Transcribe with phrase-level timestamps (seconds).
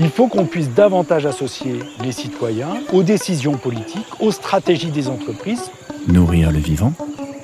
[0.00, 5.72] Il faut qu'on puisse davantage associer les citoyens aux décisions politiques, aux stratégies des entreprises.
[6.06, 6.92] Nourrir le vivant,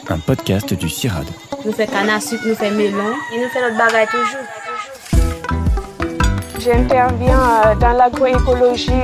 [0.08, 1.26] un podcast du CIRAD.
[1.64, 4.46] Nous faisons canne à sucre, nous faisons melon et nous faisons notre bagaille toujours.
[6.60, 9.02] J'interviens euh, dans l'agroécologie.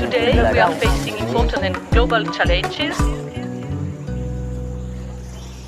[0.00, 2.96] Today, we are facing important and global challenges.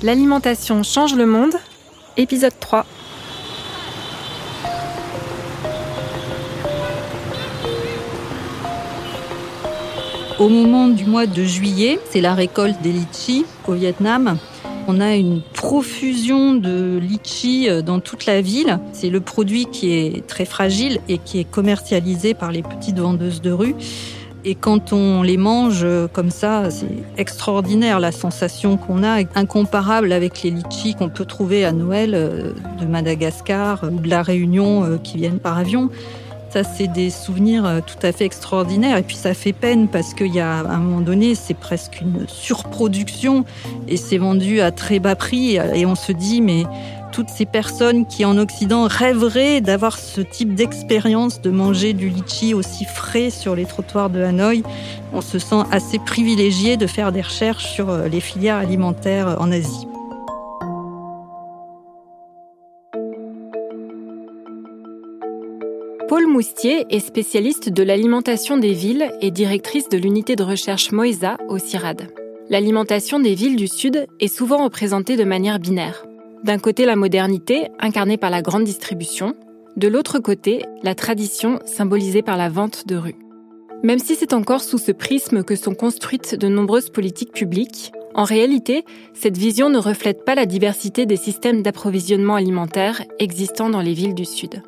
[0.01, 1.53] L'alimentation change le monde,
[2.17, 2.85] épisode 3.
[10.43, 14.37] Au moment du mois de juillet, c'est la récolte des litchis au Vietnam.
[14.89, 18.77] On a une profusion de litchis euh, dans toute la ville.
[18.91, 23.39] C'est le produit qui est très fragile et qui est commercialisé par les petites vendeuses
[23.39, 23.73] de rue.
[24.43, 30.11] Et quand on les mange euh, comme ça, c'est extraordinaire la sensation qu'on a, incomparable
[30.11, 34.99] avec les litchis qu'on peut trouver à Noël euh, de Madagascar ou de la Réunion
[35.01, 35.89] qui viennent par avion.
[36.53, 38.97] Ça, c'est des souvenirs euh, tout à fait extraordinaires.
[38.97, 42.27] Et puis, ça fait peine parce qu'il y a, un moment donné, c'est presque une
[42.27, 43.43] surproduction
[43.87, 45.55] et c'est vendu à très bas prix.
[45.73, 46.65] Et on se dit, mais
[47.11, 52.53] toutes ces personnes qui, en Occident, rêveraient d'avoir ce type d'expérience, de manger du litchi
[52.53, 54.61] aussi frais sur les trottoirs de Hanoï,
[55.11, 59.51] on se sent assez privilégié de faire des recherches sur euh, les filières alimentaires en
[59.51, 59.87] Asie.
[66.13, 71.37] Paul Moustier est spécialiste de l'alimentation des villes et directrice de l'unité de recherche Moïsa
[71.49, 72.07] au CIRAD.
[72.51, 76.05] L'alimentation des villes du Sud est souvent représentée de manière binaire.
[76.43, 79.33] D'un côté, la modernité, incarnée par la grande distribution,
[79.75, 83.15] de l'autre côté, la tradition, symbolisée par la vente de rue.
[83.81, 88.23] Même si c'est encore sous ce prisme que sont construites de nombreuses politiques publiques, en
[88.23, 93.95] réalité, cette vision ne reflète pas la diversité des systèmes d'approvisionnement alimentaire existants dans les
[93.95, 94.61] villes du Sud.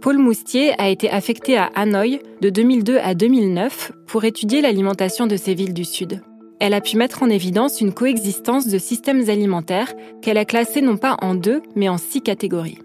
[0.00, 5.36] Paul Moustier a été affecté à Hanoï de 2002 à 2009 pour étudier l'alimentation de
[5.36, 6.22] ces villes du Sud.
[6.60, 9.92] Elle a pu mettre en évidence une coexistence de systèmes alimentaires
[10.22, 12.78] qu'elle a classés non pas en deux, mais en six catégories.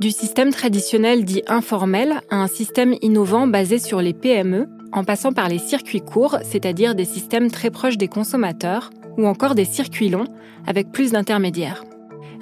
[0.00, 5.32] Du système traditionnel dit informel à un système innovant basé sur les PME, en passant
[5.32, 10.10] par les circuits courts, c'est-à-dire des systèmes très proches des consommateurs, ou encore des circuits
[10.10, 10.28] longs,
[10.66, 11.84] avec plus d'intermédiaires.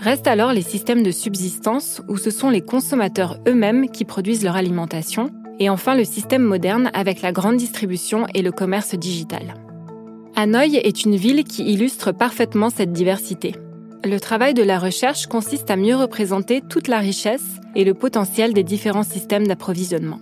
[0.03, 4.57] Restent alors les systèmes de subsistance, où ce sont les consommateurs eux-mêmes qui produisent leur
[4.57, 5.31] alimentation,
[5.61, 9.55] et enfin le système moderne avec la grande distribution et le commerce digital.
[10.35, 13.55] Hanoï est une ville qui illustre parfaitement cette diversité.
[14.05, 18.55] Le travail de la recherche consiste à mieux représenter toute la richesse et le potentiel
[18.55, 20.19] des différents systèmes d'approvisionnement.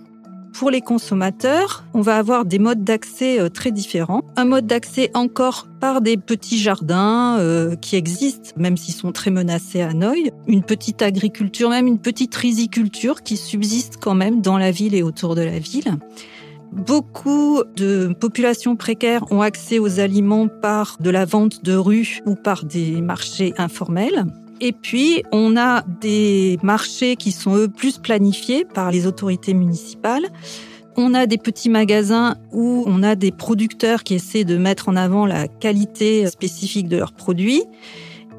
[0.53, 4.21] Pour les consommateurs, on va avoir des modes d'accès euh, très différents.
[4.35, 9.31] Un mode d'accès encore par des petits jardins euh, qui existent, même s'ils sont très
[9.31, 10.31] menacés à Hanoï.
[10.47, 15.03] Une petite agriculture, même une petite riziculture qui subsiste quand même dans la ville et
[15.03, 15.97] autour de la ville.
[16.71, 22.35] Beaucoup de populations précaires ont accès aux aliments par de la vente de rue ou
[22.35, 24.25] par des marchés informels.
[24.63, 30.27] Et puis, on a des marchés qui sont, eux, plus planifiés par les autorités municipales.
[30.95, 34.95] On a des petits magasins où on a des producteurs qui essaient de mettre en
[34.95, 37.63] avant la qualité spécifique de leurs produits.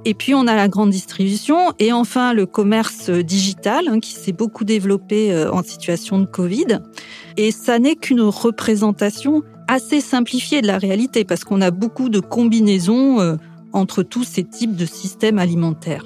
[0.05, 1.73] Et puis, on a la grande distribution.
[1.81, 6.79] Et enfin, le commerce digital hein, qui s'est beaucoup développé euh, en situation de Covid.
[7.37, 12.21] Et ça n'est qu'une représentation assez simplifiée de la réalité parce qu'on a beaucoup de
[12.21, 13.37] combinaisons euh,
[13.73, 16.05] entre tous ces types de systèmes alimentaires.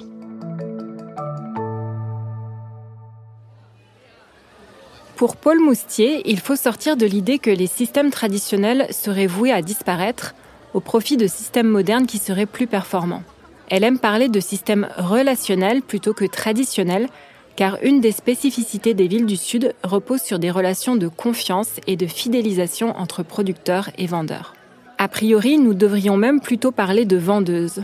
[5.15, 9.63] Pour Paul Moustier, il faut sortir de l'idée que les systèmes traditionnels seraient voués à
[9.63, 10.35] disparaître
[10.75, 13.23] au profit de systèmes modernes qui seraient plus performants.
[13.69, 17.07] Elle aime parler de systèmes relationnels plutôt que traditionnels,
[17.55, 21.95] car une des spécificités des villes du Sud repose sur des relations de confiance et
[21.95, 24.53] de fidélisation entre producteurs et vendeurs.
[25.07, 27.81] A priori, nous devrions même plutôt parler de vendeuses.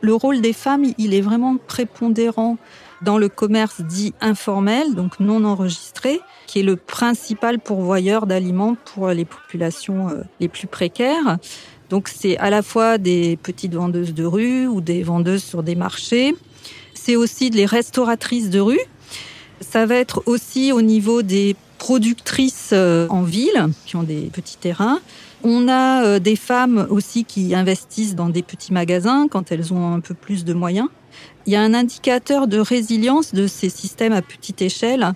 [0.00, 2.56] Le rôle des femmes, il est vraiment prépondérant
[3.02, 9.08] dans le commerce dit informel, donc non enregistré, qui est le principal pourvoyeur d'aliments pour
[9.08, 11.38] les populations euh, les plus précaires.
[11.90, 15.74] Donc c'est à la fois des petites vendeuses de rue ou des vendeuses sur des
[15.74, 16.32] marchés.
[16.94, 18.80] C'est aussi les restauratrices de rue.
[19.60, 24.58] Ça va être aussi au niveau des productrices euh, en ville qui ont des petits
[24.58, 25.00] terrains.
[25.44, 29.92] On a euh, des femmes aussi qui investissent dans des petits magasins quand elles ont
[29.92, 30.88] un peu plus de moyens.
[31.46, 35.12] Il y a un indicateur de résilience de ces systèmes à petite échelle.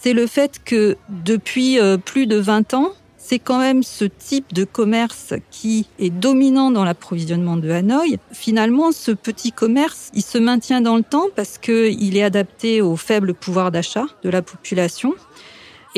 [0.00, 2.92] C'est le fait que depuis euh, plus de 20 ans,
[3.28, 8.18] c'est quand même ce type de commerce qui est dominant dans l'approvisionnement de Hanoï.
[8.32, 12.96] Finalement, ce petit commerce, il se maintient dans le temps parce qu'il est adapté au
[12.96, 15.14] faible pouvoir d'achat de la population.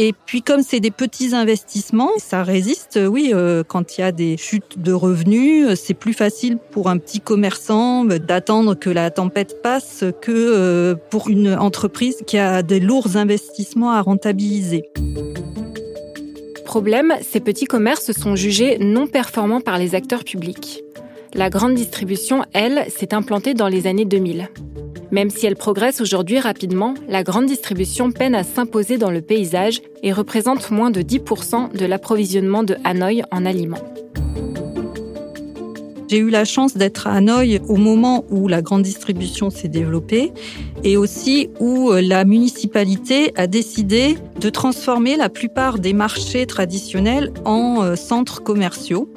[0.02, 2.98] Et puis comme c'est des petits investissements, ça résiste.
[3.06, 6.96] Oui, euh, quand il y a des chutes de revenus, c'est plus facile pour un
[6.96, 12.80] petit commerçant d'attendre que la tempête passe que euh, pour une entreprise qui a des
[12.80, 14.84] lourds investissements à rentabiliser.
[16.64, 20.82] Problème, ces petits commerces sont jugés non performants par les acteurs publics.
[21.34, 24.48] La grande distribution, elle, s'est implantée dans les années 2000.
[25.12, 29.80] Même si elle progresse aujourd'hui rapidement, la grande distribution peine à s'imposer dans le paysage
[30.02, 33.82] et représente moins de 10% de l'approvisionnement de Hanoï en aliments.
[36.08, 40.32] J'ai eu la chance d'être à Hanoï au moment où la grande distribution s'est développée
[40.82, 47.32] et aussi où euh, la municipalité a décidé de transformer la plupart des marchés traditionnels
[47.44, 49.08] en euh, centres commerciaux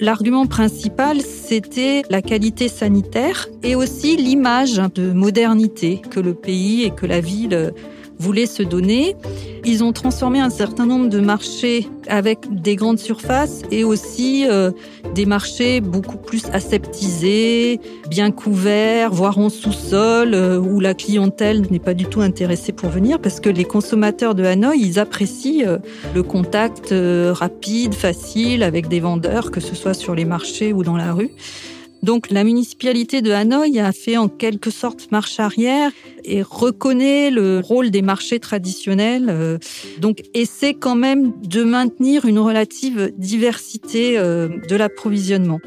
[0.00, 6.90] L'argument principal, c'était la qualité sanitaire et aussi l'image de modernité que le pays et
[6.90, 7.72] que la ville
[8.18, 9.16] voulaient se donner.
[9.64, 14.70] Ils ont transformé un certain nombre de marchés avec des grandes surfaces et aussi euh,
[15.14, 21.78] des marchés beaucoup plus aseptisés, bien couverts, voire en sous-sol, euh, où la clientèle n'est
[21.78, 25.78] pas du tout intéressée pour venir parce que les consommateurs de Hanoï, ils apprécient euh,
[26.14, 26.94] le contact
[27.32, 31.30] rapide, facile avec des vendeurs, que ce soit sur les marchés ou dans la rue.
[32.02, 35.90] Donc la municipalité de Hanoï a fait en quelque sorte marche arrière
[36.24, 39.26] et reconnaît le rôle des marchés traditionnels.
[39.28, 39.58] Euh,
[39.98, 45.60] donc essaie quand même de maintenir une relative diversité euh, de l'approvisionnement.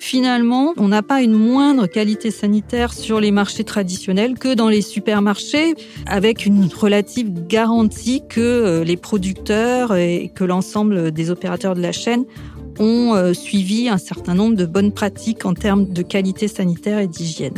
[0.00, 4.80] Finalement, on n'a pas une moindre qualité sanitaire sur les marchés traditionnels que dans les
[4.80, 5.74] supermarchés,
[6.06, 11.92] avec une relative garantie que euh, les producteurs et que l'ensemble des opérateurs de la
[11.92, 12.24] chaîne
[12.78, 17.06] ont euh, suivi un certain nombre de bonnes pratiques en termes de qualité sanitaire et
[17.06, 17.54] d'hygiène.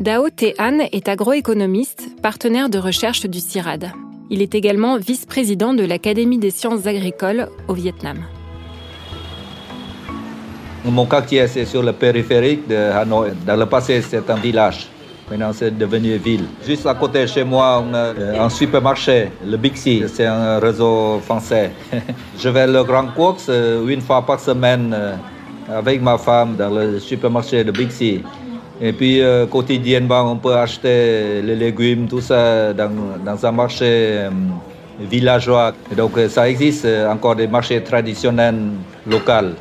[0.00, 3.92] Dao Tehan est agroéconomiste, partenaire de recherche du CIRAD.
[4.30, 8.24] Il est également vice-président de l'Académie des sciences agricoles au Vietnam.
[10.84, 13.28] Mon quartier, c'est sur le périphérique de Hanoi.
[13.46, 14.89] Dans le passé, c'est un village.
[15.30, 16.44] Maintenant, c'est devenu ville.
[16.66, 20.04] Juste à côté de chez moi, on a euh, un supermarché, le Big C.
[20.12, 21.70] C'est un réseau français.
[22.36, 25.14] Je vais le Grand Course euh, une fois par semaine euh,
[25.72, 28.24] avec ma femme dans le supermarché de Big C.
[28.80, 34.26] Et puis, quotidiennement, on peut acheter les légumes, tout ça, dans un marché
[34.98, 35.74] villageois.
[35.94, 38.70] donc, ça existe encore des marchés traditionnels
[39.06, 39.52] locaux.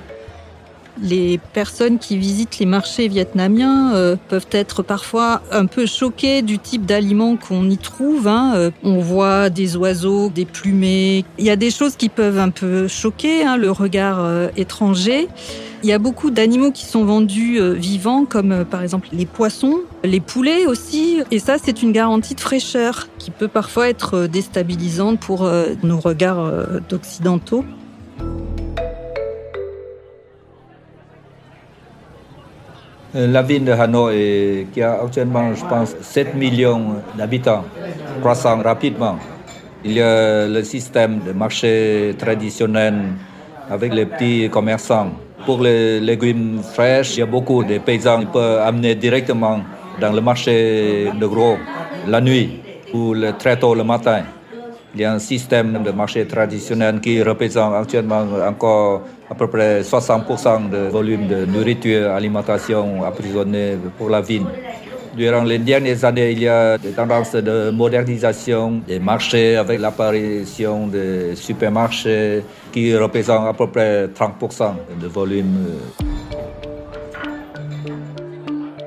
[1.01, 6.59] Les personnes qui visitent les marchés vietnamiens euh, peuvent être parfois un peu choquées du
[6.59, 8.27] type d'aliments qu'on y trouve.
[8.27, 8.53] Hein.
[8.55, 11.23] Euh, on voit des oiseaux, des plumées.
[11.37, 15.29] Il y a des choses qui peuvent un peu choquer hein, le regard euh, étranger.
[15.83, 20.19] Il y a beaucoup d'animaux qui sont vendus vivants, comme par exemple les poissons, les
[20.19, 21.21] poulets aussi.
[21.31, 25.49] Et ça, c'est une garantie de fraîcheur qui peut parfois être déstabilisante pour
[25.81, 26.51] nos regards
[26.89, 27.63] d'occidentaux.
[33.13, 37.65] La ville de Hanoi, qui a actuellement, je pense, 7 millions d'habitants,
[38.21, 39.17] croissant rapidement.
[39.83, 42.95] Il y a le système de marché traditionnel
[43.69, 45.11] avec les petits commerçants.
[45.45, 49.61] Pour les légumes fraîches, il y a beaucoup de paysans qui peuvent amener directement
[49.99, 51.57] dans le marché de gros
[52.07, 52.59] la nuit
[52.93, 54.23] ou le très tôt le matin.
[54.93, 59.81] Il y a un système de marché traditionnel qui représente actuellement encore à peu près
[59.81, 64.45] 60% de volume de nourriture, alimentation apprisonnée pour la ville.
[65.15, 70.87] Durant les dernières années, il y a des tendances de modernisation des marchés avec l'apparition
[70.87, 75.67] des supermarchés qui représentent à peu près 30% de volume.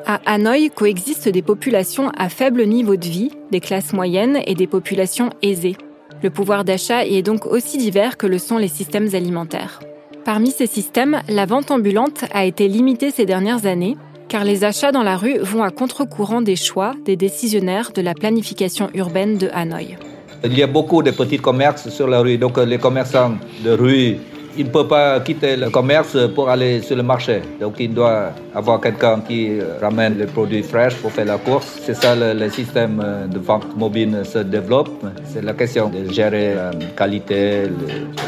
[0.07, 4.67] À Hanoï coexistent des populations à faible niveau de vie, des classes moyennes et des
[4.67, 5.77] populations aisées.
[6.23, 9.81] Le pouvoir d'achat y est donc aussi divers que le sont les systèmes alimentaires.
[10.25, 13.97] Parmi ces systèmes, la vente ambulante a été limitée ces dernières années,
[14.29, 18.15] car les achats dans la rue vont à contre-courant des choix des décisionnaires de la
[18.15, 19.97] planification urbaine de Hanoï.
[20.45, 24.19] Il y a beaucoup de petits commerces sur la rue, donc les commerçants de rue
[24.57, 27.41] il ne peut pas quitter le commerce pour aller sur le marché.
[27.59, 31.81] Donc il doit avoir quelqu'un qui ramène les produits fraîches pour faire la course.
[31.83, 33.03] C'est ça le, système
[33.33, 34.91] de vente mobile se développe.
[35.25, 37.63] C'est la question de gérer la qualité,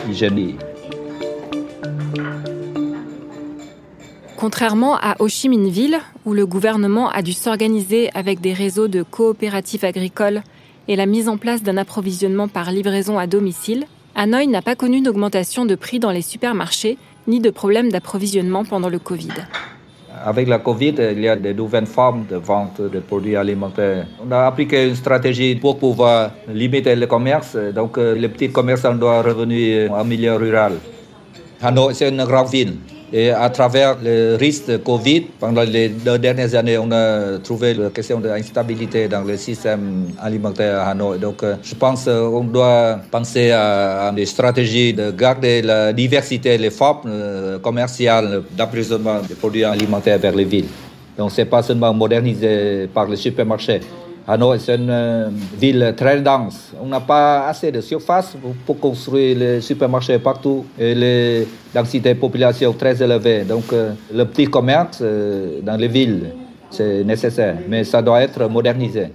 [0.09, 0.55] l'hygiène.
[4.45, 8.89] Contrairement à Ho Chi Minh Ville, où le gouvernement a dû s'organiser avec des réseaux
[8.89, 10.43] de coopératives agricoles
[10.87, 15.01] et la mise en place d'un approvisionnement par livraison à domicile, Hanoï n'a pas connu
[15.01, 19.33] d'augmentation de prix dans les supermarchés ni de problème d'approvisionnement pendant le Covid.
[20.27, 24.07] Avec la Covid, il y a des nouvelles formes de vente de produits alimentaires.
[24.29, 27.57] On a appliqué une stratégie pour pouvoir limiter le commerce.
[27.75, 30.75] Donc, euh, les petits commerçants doivent revenir en milieu rural.
[31.63, 32.75] Hanoï, c'est une grande ville.
[33.17, 37.73] Et à travers le risque de Covid, pendant les deux dernières années, on a trouvé
[37.73, 41.21] la question de l'instabilité dans le système alimentaire à Hanoï.
[41.21, 46.71] Donc, euh, je pense qu'on doit penser à, des stratégies de garder la diversité, les
[46.71, 50.67] formes euh, commerciales d'emprisonnement des produits alimentaires vers les villes.
[51.17, 53.17] Donc, ce n'est pas seulement modernisé par les
[54.25, 54.29] supermarchés.
[54.29, 55.29] Hanoï, c'est une euh,
[55.59, 56.73] ville très dense.
[56.83, 62.19] On n'a pas assez de surface pour construire les supermarchés partout et les densités de
[62.19, 63.45] population très élevées.
[63.45, 66.33] Donc, euh, le petit commerce euh, dans les villes,
[66.71, 69.09] c'est nécessaire, mais ça doit être modernisé.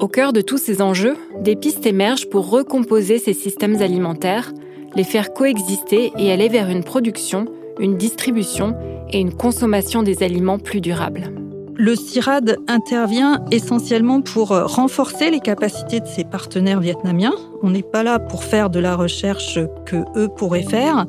[0.00, 4.52] Au cœur de tous ces enjeux, des pistes émergent pour recomposer ces systèmes alimentaires,
[4.94, 7.46] les faire coexister et aller vers une production,
[7.80, 8.74] une distribution
[9.10, 11.32] et une consommation des aliments plus durables.
[11.80, 17.34] Le CIRAD intervient essentiellement pour euh, renforcer les capacités de ses partenaires vietnamiens.
[17.62, 21.06] On n'est pas là pour faire de la recherche que eux pourraient faire.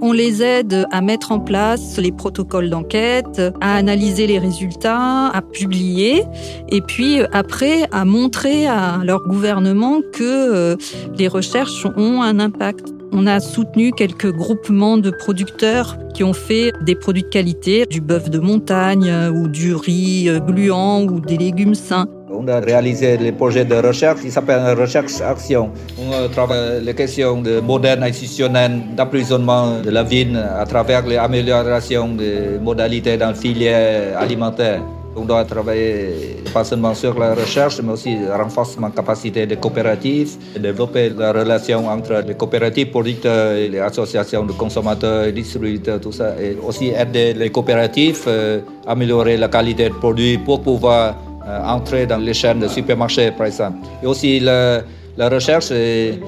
[0.00, 5.42] On les aide à mettre en place les protocoles d'enquête, à analyser les résultats, à
[5.42, 6.22] publier,
[6.70, 10.76] et puis euh, après à montrer à leur gouvernement que euh,
[11.18, 12.95] les recherches ont un impact.
[13.18, 18.02] On a soutenu quelques groupements de producteurs qui ont fait des produits de qualité, du
[18.02, 22.08] bœuf de montagne euh, ou du riz euh, gluant ou des légumes sains.
[22.30, 25.70] On a réalisé les projets de recherche qui s'appellent recherche-action.
[25.98, 32.58] On travaille les questions de modèle institutionnel d'emprisonnement de la vigne à travers l'amélioration des
[32.62, 34.82] modalités dans la filière alimentaire.
[35.18, 39.56] On doit travailler pas seulement sur la recherche, mais aussi le renforcement de capacité des
[39.56, 46.00] coopératives, développer la relation entre les coopératives producteurs et les associations de consommateurs et distributeurs,
[46.00, 51.16] tout ça, et aussi aider les coopératives euh, améliorer la qualité des produits pour pouvoir
[51.46, 53.78] euh, entrer dans les chaînes de supermarchés, par exemple.
[54.02, 54.82] Et aussi la,
[55.18, 56.20] recherche et,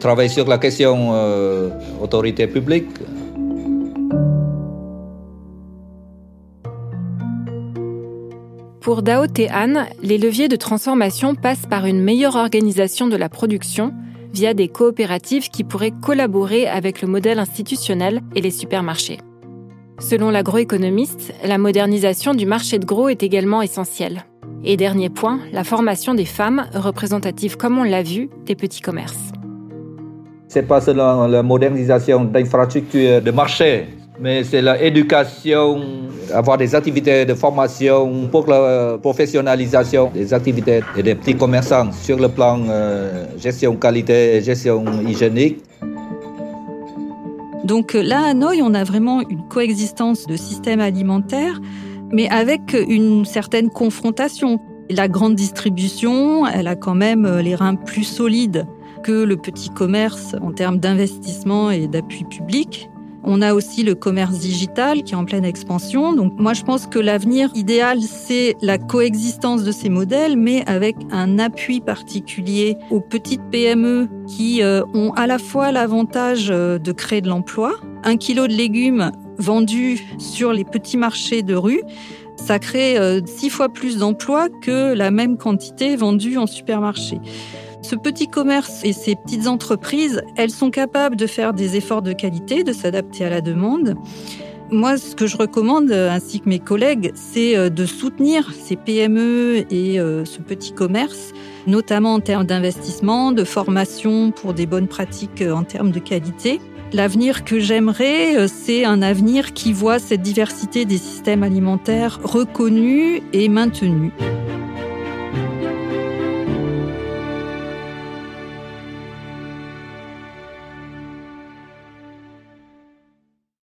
[0.00, 1.68] travailler sur la question euh,
[2.02, 2.88] autorité publique.
[8.86, 13.92] Pour Dao Tehan, les leviers de transformation passent par une meilleure organisation de la production
[14.32, 19.18] via des coopératives qui pourraient collaborer avec le modèle institutionnel et les supermarchés.
[19.98, 24.24] Selon l'agroéconomiste, la modernisation du marché de gros est également essentielle.
[24.62, 29.32] Et dernier point, la formation des femmes, représentatives comme on l'a vu, des petits commerces.
[30.46, 33.88] C'est pas seulement la modernisation d'infrastructures de marché,
[34.20, 35.80] mais c'est l'éducation,
[36.32, 42.28] avoir des activités de formation pour la professionnalisation des activités des petits commerçants sur le
[42.28, 45.62] plan euh, gestion qualité et gestion hygiénique.
[47.64, 51.60] Donc là, à Hanoï, on a vraiment une coexistence de systèmes alimentaires,
[52.12, 54.60] mais avec une certaine confrontation.
[54.88, 58.66] La grande distribution, elle a quand même les reins plus solides
[59.02, 62.88] que le petit commerce en termes d'investissement et d'appui public.
[63.28, 66.12] On a aussi le commerce digital qui est en pleine expansion.
[66.12, 70.94] Donc moi je pense que l'avenir idéal c'est la coexistence de ces modèles mais avec
[71.10, 76.92] un appui particulier aux petites PME qui euh, ont à la fois l'avantage euh, de
[76.92, 77.74] créer de l'emploi.
[78.04, 81.82] Un kilo de légumes vendus sur les petits marchés de rue,
[82.36, 87.18] ça crée euh, six fois plus d'emplois que la même quantité vendue en supermarché.
[87.88, 92.12] Ce petit commerce et ces petites entreprises, elles sont capables de faire des efforts de
[92.12, 93.94] qualité, de s'adapter à la demande.
[94.72, 99.66] Moi, ce que je recommande, ainsi que mes collègues, c'est euh, de soutenir ces PME
[99.70, 101.30] et euh, ce petit commerce,
[101.68, 106.60] notamment en termes d'investissement, de formation pour des bonnes pratiques euh, en termes de qualité.
[106.92, 113.48] L'avenir que j'aimerais, c'est un avenir qui voit cette diversité des systèmes alimentaires reconnue et
[113.48, 114.10] maintenue.